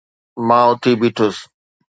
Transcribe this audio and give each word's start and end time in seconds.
مان 0.47 0.63
اٿي 0.73 0.91
بيٺس 0.99 1.35